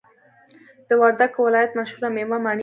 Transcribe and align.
د 0.87 0.89
وردګو 1.01 1.39
ولایت 1.47 1.71
مشهوره 1.79 2.09
میوه 2.15 2.37
مڼی 2.43 2.57
دی 2.57 2.59